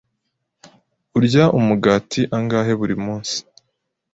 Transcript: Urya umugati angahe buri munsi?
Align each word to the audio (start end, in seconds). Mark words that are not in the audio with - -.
Urya 1.17 1.43
umugati 1.59 2.21
angahe 2.37 2.73
buri 2.79 2.95
munsi? 3.03 3.37